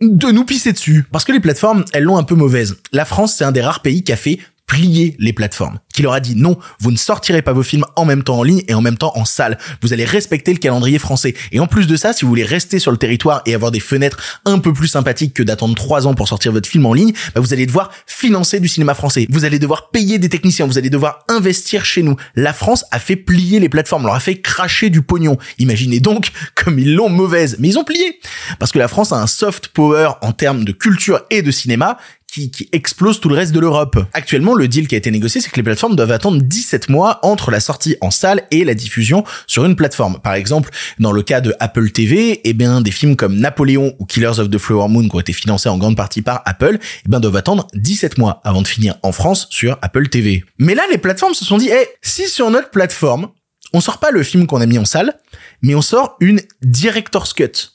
[0.00, 1.04] de nous pisser dessus.
[1.12, 2.76] Parce que les plateformes, elles l'ont un peu mauvaise.
[2.92, 6.12] La France, c'est un des rares pays qui a fait plier les plateformes, qui leur
[6.12, 8.74] a dit non, vous ne sortirez pas vos films en même temps en ligne et
[8.74, 9.58] en même temps en salle.
[9.82, 11.34] Vous allez respecter le calendrier français.
[11.52, 13.80] Et en plus de ça, si vous voulez rester sur le territoire et avoir des
[13.80, 17.12] fenêtres un peu plus sympathiques que d'attendre trois ans pour sortir votre film en ligne,
[17.34, 19.26] bah vous allez devoir financer du cinéma français.
[19.30, 20.66] Vous allez devoir payer des techniciens.
[20.66, 22.16] Vous allez devoir investir chez nous.
[22.34, 25.38] La France a fait plier les plateformes, leur a fait cracher du pognon.
[25.58, 27.56] Imaginez donc comme ils l'ont mauvaise.
[27.58, 28.20] Mais ils ont plié.
[28.58, 31.98] Parce que la France a un soft power en termes de culture et de cinéma
[32.32, 33.98] qui, qui, explose tout le reste de l'Europe.
[34.14, 37.18] Actuellement, le deal qui a été négocié, c'est que les plateformes doivent attendre 17 mois
[37.22, 40.18] entre la sortie en salle et la diffusion sur une plateforme.
[40.20, 44.06] Par exemple, dans le cas de Apple TV, eh bien, des films comme Napoléon ou
[44.06, 47.08] Killers of the Flower Moon, qui ont été financés en grande partie par Apple, eh
[47.08, 50.44] bien, doivent attendre 17 mois avant de finir en France sur Apple TV.
[50.58, 53.28] Mais là, les plateformes se sont dit, eh, si sur notre plateforme,
[53.72, 55.14] on sort pas le film qu'on a mis en salle,
[55.62, 57.72] mais on sort une director's cut.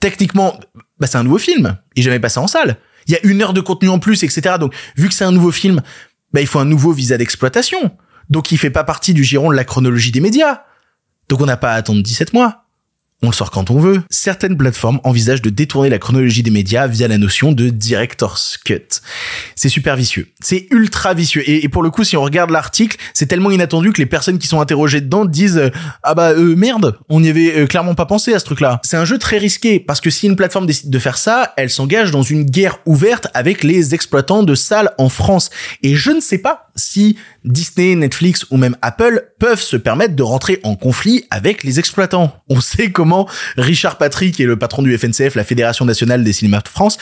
[0.00, 0.58] Techniquement,
[0.98, 1.76] bah, c'est un nouveau film.
[1.96, 4.22] Il est jamais passé en salle il y a une heure de contenu en plus,
[4.22, 4.56] etc.
[4.60, 5.80] Donc, vu que c'est un nouveau film,
[6.32, 7.96] bah, il faut un nouveau visa d'exploitation.
[8.30, 10.62] Donc, il fait pas partie du giron de la chronologie des médias.
[11.28, 12.67] Donc, on n'a pas à attendre 17 mois
[13.22, 14.02] on sort quand on veut.
[14.10, 19.00] Certaines plateformes envisagent de détourner la chronologie des médias via la notion de director's cut.
[19.56, 20.28] C'est super vicieux.
[20.40, 21.42] C'est ultra vicieux.
[21.48, 24.46] Et, pour le coup, si on regarde l'article, c'est tellement inattendu que les personnes qui
[24.46, 25.70] sont interrogées dedans disent euh,
[26.04, 28.80] ah bah euh, merde, on n'y avait euh, clairement pas pensé à ce truc-là.
[28.84, 31.70] C'est un jeu très risqué parce que si une plateforme décide de faire ça, elle
[31.70, 35.50] s'engage dans une guerre ouverte avec les exploitants de salles en France.
[35.82, 40.22] Et je ne sais pas si Disney, Netflix ou même Apple peuvent se permettre de
[40.22, 42.34] rentrer en conflit avec les exploitants.
[42.48, 46.32] On sait comment Richard Patrick, qui est le patron du FNCF, la Fédération nationale des
[46.32, 46.98] cinémas de France,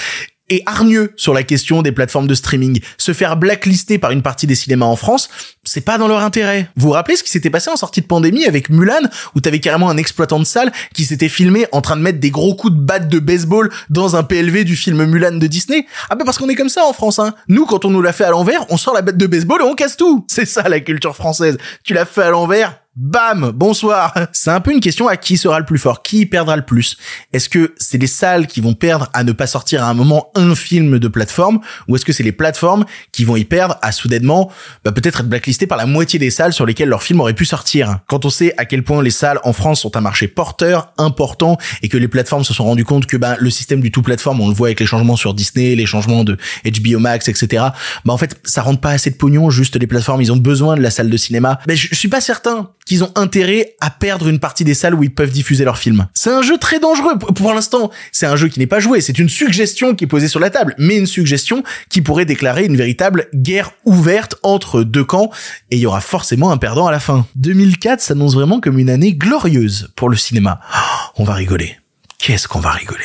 [0.48, 2.80] et hargneux sur la question des plateformes de streaming.
[2.98, 5.28] Se faire blacklister par une partie des cinémas en France,
[5.64, 6.70] c'est pas dans leur intérêt.
[6.76, 9.02] Vous vous rappelez ce qui s'était passé en sortie de pandémie avec Mulan,
[9.34, 12.30] où t'avais carrément un exploitant de salle qui s'était filmé en train de mettre des
[12.30, 15.86] gros coups de batte de baseball dans un PLV du film Mulan de Disney?
[16.10, 17.34] Ah bah parce qu'on est comme ça en France, hein.
[17.48, 19.64] Nous, quand on nous l'a fait à l'envers, on sort la batte de baseball et
[19.64, 20.24] on casse tout.
[20.28, 21.58] C'est ça la culture française.
[21.84, 24.14] Tu l'as fait à l'envers, Bam, bonsoir.
[24.32, 26.96] C'est un peu une question à qui sera le plus fort, qui perdra le plus.
[27.34, 30.30] Est-ce que c'est les salles qui vont perdre à ne pas sortir à un moment
[30.34, 33.92] un film de plateforme, ou est-ce que c'est les plateformes qui vont y perdre à
[33.92, 34.50] soudainement
[34.82, 37.44] bah, peut-être être blacklistées par la moitié des salles sur lesquelles leur film aurait pu
[37.44, 37.98] sortir?
[38.06, 41.58] Quand on sait à quel point les salles en France sont un marché porteur, important,
[41.82, 44.40] et que les plateformes se sont rendues compte que bah, le système du tout plateforme,
[44.40, 47.62] on le voit avec les changements sur Disney, les changements de HBO Max, etc.
[48.06, 49.50] Bah en fait, ça rentre pas assez de pognon.
[49.50, 51.60] Juste les plateformes, ils ont besoin de la salle de cinéma.
[51.68, 54.94] Mais je, je suis pas certain qu'ils ont intérêt à perdre une partie des salles
[54.94, 56.06] où ils peuvent diffuser leurs films.
[56.14, 57.18] C'est un jeu très dangereux.
[57.18, 59.02] Pour l'instant, c'est un jeu qui n'est pas joué.
[59.02, 62.64] C'est une suggestion qui est posée sur la table, mais une suggestion qui pourrait déclarer
[62.64, 65.30] une véritable guerre ouverte entre deux camps
[65.70, 67.26] et il y aura forcément un perdant à la fin.
[67.34, 70.60] 2004 s'annonce vraiment comme une année glorieuse pour le cinéma.
[70.72, 71.76] Oh, on va rigoler.
[72.18, 73.04] Qu'est-ce qu'on va rigoler?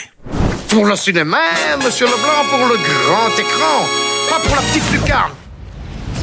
[0.69, 1.39] Pour le cinéma,
[1.83, 3.85] monsieur Leblanc, pour le grand écran,
[4.29, 5.31] pas pour la petite lucarne.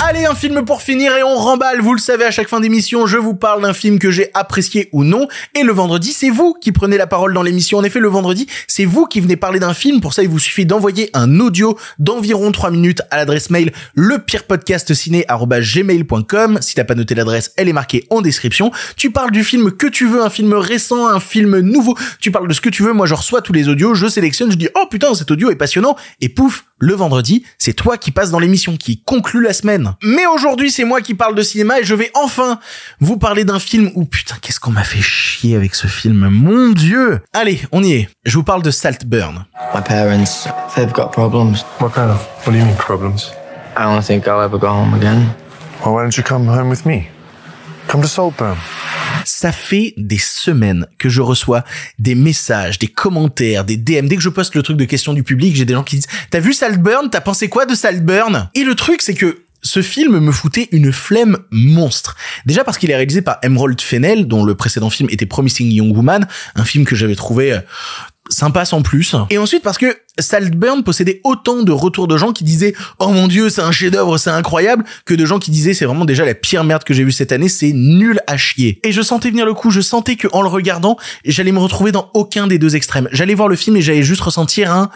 [0.01, 1.81] Allez, un film pour finir et on remballe.
[1.81, 4.89] Vous le savez, à chaque fin d'émission, je vous parle d'un film que j'ai apprécié
[4.93, 5.27] ou non.
[5.57, 7.79] Et le vendredi, c'est vous qui prenez la parole dans l'émission.
[7.79, 10.01] En effet, le vendredi, c'est vous qui venez parler d'un film.
[10.01, 16.59] Pour ça, il vous suffit d'envoyer un audio d'environ 3 minutes à l'adresse mail lepirepodcastciné.gmail.com.
[16.63, 18.71] Si t'as pas noté l'adresse, elle est marquée en description.
[18.97, 21.99] Tu parles du film que tu veux, un film récent, un film nouveau.
[22.21, 22.93] Tu parles de ce que tu veux.
[22.93, 25.57] Moi, je reçois tous les audios, je sélectionne, je dis, oh putain, cet audio est
[25.57, 25.97] passionnant.
[26.21, 29.88] Et pouf, le vendredi, c'est toi qui passes dans l'émission, qui conclut la semaine.
[30.03, 32.59] Mais aujourd'hui, c'est moi qui parle de cinéma et je vais enfin
[33.01, 36.71] vous parler d'un film où putain, qu'est-ce qu'on m'a fait chier avec ce film, mon
[36.71, 37.21] dieu.
[37.33, 38.09] Allez, on y est.
[38.25, 39.45] Je vous parle de Saltburn.
[39.75, 41.65] My parents, they've got problems.
[41.81, 42.27] What kind of?
[42.47, 43.31] What do you mean problems?
[43.77, 45.29] I don't think I'll ever go home again.
[45.85, 47.09] Well, why don't you come home with me?
[47.87, 48.57] Come to Saltburn.
[49.25, 51.65] Ça fait des semaines que je reçois
[51.99, 54.07] des messages, des commentaires, des DM.
[54.09, 56.07] Dès que je poste le truc de questions du public, j'ai des gens qui disent
[56.31, 57.09] "T'as vu Saltburn?
[57.11, 60.93] T'as pensé quoi de Saltburn Et le truc, c'est que ce film me foutait une
[60.93, 62.17] flemme monstre.
[62.47, 65.97] Déjà parce qu'il est réalisé par Emerald Fennell, dont le précédent film était Promising Young
[65.97, 67.61] Woman, un film que j'avais trouvé euh,
[68.29, 69.15] sympa sans plus.
[69.31, 73.27] Et ensuite parce que Saltburn possédait autant de retours de gens qui disaient "Oh mon
[73.27, 76.35] dieu, c'est un chef-d'œuvre, c'est incroyable" que de gens qui disaient "C'est vraiment déjà la
[76.35, 79.47] pire merde que j'ai vue cette année, c'est nul à chier." Et je sentais venir
[79.47, 82.77] le coup, je sentais que en le regardant, j'allais me retrouver dans aucun des deux
[82.77, 83.09] extrêmes.
[83.13, 84.91] J'allais voir le film et j'allais juste ressentir un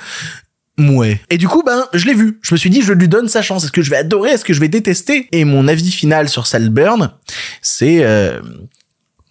[0.78, 1.20] Mouais.
[1.28, 2.38] Et du coup, ben, je l'ai vu.
[2.42, 3.64] Je me suis dit, je lui donne sa chance.
[3.64, 4.30] Est-ce que je vais adorer?
[4.30, 5.28] Est-ce que je vais détester?
[5.32, 7.12] Et mon avis final sur Saltburn,
[7.61, 8.04] c'est...
[8.04, 8.40] Euh...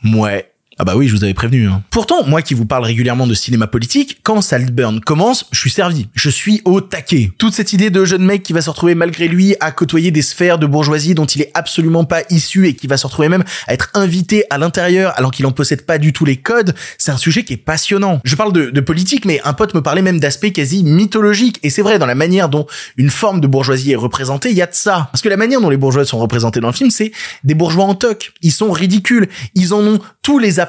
[0.04, 0.51] Mouais.
[0.82, 1.68] Ah bah oui, je vous avais prévenu.
[1.68, 1.84] Hein.
[1.92, 6.08] Pourtant, moi qui vous parle régulièrement de cinéma politique, quand Saltburn commence, je suis servi.
[6.16, 7.30] Je suis au taquet.
[7.38, 10.24] Toute cette idée de jeune mec qui va se retrouver malgré lui à côtoyer des
[10.24, 13.44] sphères de bourgeoisie dont il est absolument pas issu et qui va se retrouver même
[13.68, 17.12] à être invité à l'intérieur alors qu'il en possède pas du tout les codes, c'est
[17.12, 18.20] un sujet qui est passionnant.
[18.24, 21.60] Je parle de, politique, mais un pote me parlait même d'aspects quasi mythologiques.
[21.62, 22.66] Et c'est vrai, dans la manière dont
[22.98, 25.10] une forme de bourgeoisie est représentée, il y a de ça.
[25.12, 27.12] Parce que la manière dont les bourgeois sont représentés dans le film, c'est
[27.44, 28.34] des bourgeois en toc.
[28.42, 29.30] Ils sont ridicules.
[29.54, 30.60] Ils en ont tous les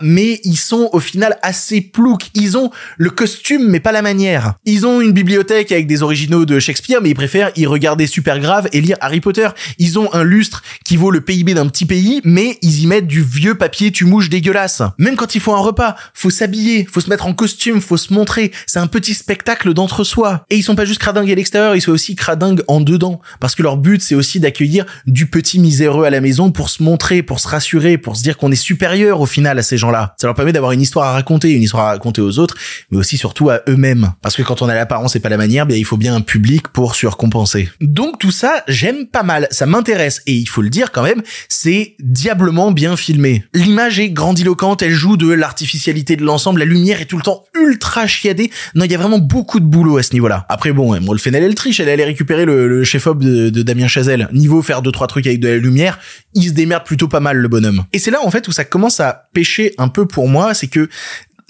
[0.00, 2.30] mais ils sont au final assez ploucs.
[2.34, 4.54] Ils ont le costume, mais pas la manière.
[4.64, 8.38] Ils ont une bibliothèque avec des originaux de Shakespeare, mais ils préfèrent y regarder super
[8.38, 9.48] grave et lire Harry Potter.
[9.78, 13.06] Ils ont un lustre qui vaut le PIB d'un petit pays, mais ils y mettent
[13.06, 14.82] du vieux papier tu mouches dégueulasse.
[14.98, 18.12] Même quand il faut un repas, faut s'habiller, faut se mettre en costume, faut se
[18.12, 18.52] montrer.
[18.66, 20.44] C'est un petit spectacle d'entre-soi.
[20.50, 23.20] Et ils sont pas juste cradingues à l'extérieur, ils sont aussi cradingues en dedans.
[23.40, 26.82] Parce que leur but, c'est aussi d'accueillir du petit miséreux à la maison pour se
[26.82, 30.14] montrer, pour se rassurer, pour se dire qu'on est supérieur au final à ces gens-là.
[30.20, 32.56] Ça leur permet d'avoir une histoire à raconter, une histoire à raconter aux autres,
[32.90, 34.12] mais aussi surtout à eux-mêmes.
[34.22, 36.20] Parce que quand on a l'apparence et pas la manière, bien il faut bien un
[36.20, 37.68] public pour surcompenser.
[37.80, 41.22] Donc tout ça, j'aime pas mal, ça m'intéresse et il faut le dire quand même,
[41.48, 43.44] c'est diablement bien filmé.
[43.54, 47.44] L'image est grandiloquente, elle joue de l'artificialité de l'ensemble, la lumière est tout le temps
[47.58, 48.50] ultra chiadée.
[48.74, 50.46] Non, il y a vraiment beaucoup de boulot à ce niveau-là.
[50.48, 53.62] Après bon, moi le Fennel elle triche, elle allait récupérer le, le chef-op de, de
[53.62, 54.28] Damien Chazelle.
[54.32, 55.98] Niveau faire deux trois trucs avec de la lumière,
[56.34, 57.84] il se démerde plutôt pas mal le bonhomme.
[57.92, 60.68] Et c'est là en fait où ça commence à pêcher un peu pour moi, c'est
[60.68, 60.88] que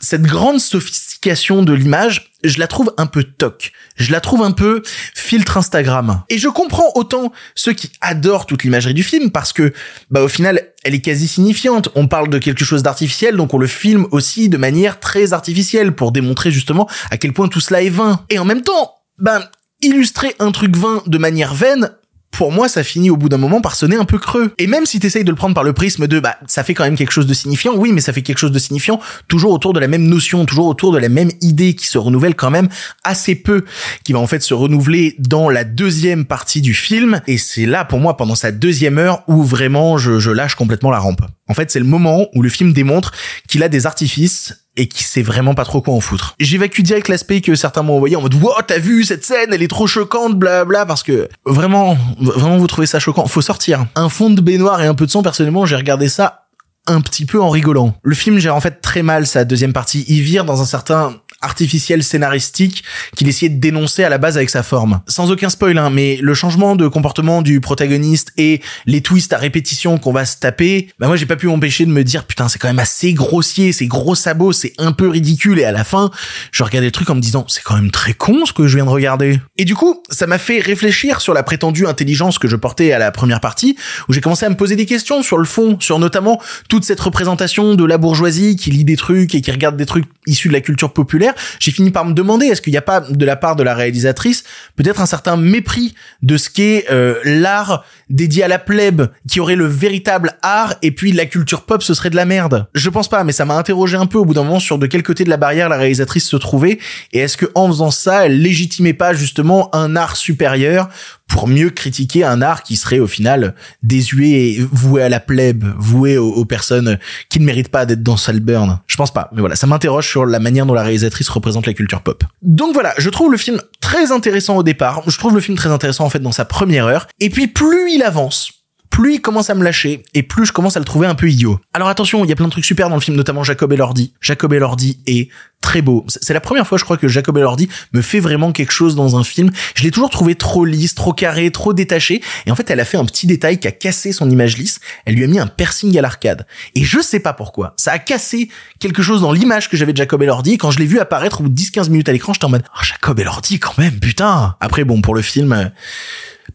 [0.03, 3.73] cette grande sophistication de l'image, je la trouve un peu toc.
[3.97, 4.83] Je la trouve un peu
[5.15, 6.23] filtre Instagram.
[6.31, 9.73] Et je comprends autant ceux qui adorent toute l'imagerie du film parce que,
[10.11, 11.91] bah, au final, elle est quasi signifiante.
[11.95, 15.93] On parle de quelque chose d'artificiel, donc on le filme aussi de manière très artificielle
[15.93, 18.25] pour démontrer justement à quel point tout cela est vain.
[18.31, 19.43] Et en même temps, ben,
[19.83, 21.93] illustrer un truc vain de manière vaine,
[22.31, 24.53] pour moi, ça finit au bout d'un moment par sonner un peu creux.
[24.59, 26.85] Et même si t'essayes de le prendre par le prisme de, bah, ça fait quand
[26.85, 29.73] même quelque chose de signifiant, oui, mais ça fait quelque chose de signifiant toujours autour
[29.73, 32.69] de la même notion, toujours autour de la même idée qui se renouvelle quand même
[33.05, 33.65] assez peu,
[34.05, 37.21] qui va en fait se renouveler dans la deuxième partie du film.
[37.27, 40.91] Et c'est là, pour moi, pendant sa deuxième heure, où vraiment je, je lâche complètement
[40.91, 41.23] la rampe.
[41.51, 43.11] En fait, c'est le moment où le film démontre
[43.49, 46.37] qu'il a des artifices et qui sait vraiment pas trop quoi en foutre.
[46.39, 49.63] J'évacue direct l'aspect que certains m'ont envoyé en mode wow t'as vu cette scène elle
[49.63, 53.87] est trop choquante bla bla parce que vraiment vraiment vous trouvez ça choquant faut sortir
[53.97, 56.47] un fond de baignoire et un peu de sang personnellement j'ai regardé ça
[56.87, 57.95] un petit peu en rigolant.
[58.03, 60.05] Le film gère en fait très mal sa deuxième partie.
[60.09, 62.85] Il vire dans un certain artificiel scénaristique
[63.17, 65.01] qu'il essayait de dénoncer à la base avec sa forme.
[65.07, 69.39] Sans aucun spoil, hein, mais le changement de comportement du protagoniste et les twists à
[69.39, 72.49] répétition qu'on va se taper, bah moi j'ai pas pu m'empêcher de me dire putain
[72.49, 75.85] c'est quand même assez grossier, c'est gros sabots, c'est un peu ridicule et à la
[75.85, 76.11] fin
[76.53, 78.77] je regardais le truc en me disant c'est quand même très con ce que je
[78.77, 79.41] viens de regarder.
[79.57, 82.99] Et du coup ça m'a fait réfléchir sur la prétendue intelligence que je portais à
[82.99, 83.77] la première partie
[84.09, 87.01] où j'ai commencé à me poser des questions sur le fond, sur notamment toute cette
[87.01, 90.53] représentation de la bourgeoisie qui lit des trucs et qui regarde des trucs issus de
[90.53, 93.37] la culture populaire j'ai fini par me demander est-ce qu'il n'y a pas de la
[93.37, 94.45] part de la réalisatrice
[94.77, 99.57] peut-être un certain mépris de ce qu'est euh, l'art dédié à la plèbe qui aurait
[99.57, 102.67] le véritable art et puis la culture pop ce serait de la merde?
[102.75, 104.87] Je pense pas mais ça m'a interrogé un peu au bout d'un moment sur de
[104.87, 106.79] quel côté de la barrière la réalisatrice se trouvait
[107.13, 110.89] et est-ce que en faisant ça elle légitimait pas justement un art supérieur
[111.31, 115.65] pour mieux critiquer un art qui serait au final désuet et voué à la plèbe,
[115.79, 118.81] voué aux, personnes qui ne méritent pas d'être dans Salburn.
[118.89, 121.73] Je pense pas, mais voilà, ça m'interroge sur la manière dont la réalisatrice représente la
[121.73, 122.25] culture pop.
[122.43, 125.71] Donc voilà, je trouve le film très intéressant au départ, je trouve le film très
[125.71, 128.60] intéressant en fait dans sa première heure, et puis plus il avance,
[128.91, 131.31] plus il commence à me lâcher et plus je commence à le trouver un peu
[131.31, 131.59] idiot.
[131.73, 134.13] Alors attention, il y a plein de trucs super dans le film, notamment Jacob Elordi.
[134.21, 136.05] Jacob Elordi est très beau.
[136.09, 139.17] C'est la première fois, je crois, que Jacob Elordi me fait vraiment quelque chose dans
[139.17, 139.51] un film.
[139.75, 142.23] Je l'ai toujours trouvé trop lisse, trop carré, trop détaché.
[142.47, 144.81] Et en fait, elle a fait un petit détail qui a cassé son image lisse.
[145.05, 146.47] Elle lui a mis un piercing à l'arcade.
[146.75, 147.75] Et je sais pas pourquoi.
[147.77, 148.49] Ça a cassé
[148.79, 150.59] quelque chose dans l'image que j'avais de Jacob Elordi.
[150.59, 152.65] quand je l'ai vu apparaître au bout de 10-15 minutes à l'écran, j'étais en mode,
[152.75, 154.57] oh, Jacob Elordi, quand même, putain.
[154.61, 155.67] Après, bon, pour le film, euh,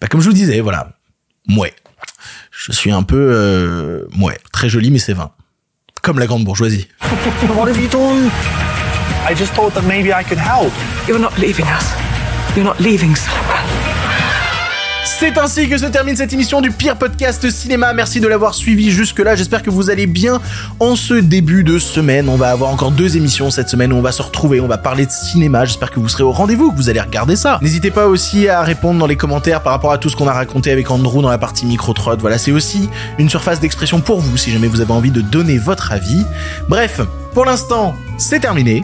[0.02, 0.90] bah, comme je vous disais, voilà.
[1.48, 1.74] Mouais
[2.52, 5.32] je suis un peu, euh, ouais, très joli, mais c'est vain.
[6.02, 6.88] Comme la grande bourgeoisie.
[7.56, 8.30] What have you done?
[9.28, 10.72] I just thought that maybe I could help.
[11.08, 11.86] You're not leaving us.
[12.56, 13.16] You're not leaving
[15.06, 17.94] C'est ainsi que se termine cette émission du pire podcast cinéma.
[17.94, 19.36] Merci de l'avoir suivi jusque-là.
[19.36, 20.42] J'espère que vous allez bien
[20.80, 22.28] en ce début de semaine.
[22.28, 24.80] On va avoir encore deux émissions cette semaine où on va se retrouver, on va
[24.80, 25.64] parler de cinéma.
[25.64, 27.60] J'espère que vous serez au rendez-vous, que vous allez regarder ça.
[27.62, 30.34] N'hésitez pas aussi à répondre dans les commentaires par rapport à tout ce qu'on a
[30.34, 32.18] raconté avec Andrew dans la partie micro-trot.
[32.18, 35.60] Voilà, c'est aussi une surface d'expression pour vous si jamais vous avez envie de donner
[35.60, 36.26] votre avis.
[36.68, 37.00] Bref,
[37.36, 38.84] pour l'instant, c'est terminé.